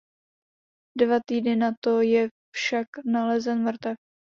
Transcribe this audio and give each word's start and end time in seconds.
Dva 1.01 1.19
týdny 1.27 1.55
nato 1.61 2.01
je 2.01 2.27
však 2.57 2.87
nalezen 3.05 3.61
mrtev. 3.63 3.95